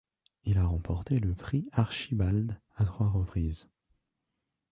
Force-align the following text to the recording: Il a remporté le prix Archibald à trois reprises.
Il 0.45 0.57
a 0.57 0.65
remporté 0.65 1.19
le 1.19 1.35
prix 1.35 1.69
Archibald 1.73 2.59
à 2.75 2.85
trois 2.85 3.07
reprises. 3.07 3.67